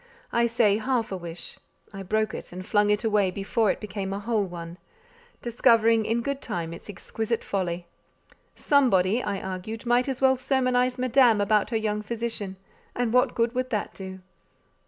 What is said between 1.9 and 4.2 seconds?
I broke it, and flung it away before it became a